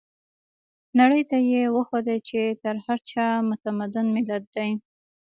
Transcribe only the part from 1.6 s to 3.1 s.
وښوده چې تر هر